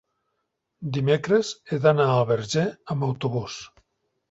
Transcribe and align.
Dimecres 0.95 1.51
he 1.73 1.79
d'anar 1.85 2.09
al 2.15 2.25
Verger 2.33 2.65
amb 2.95 3.09
autobús. 3.11 3.63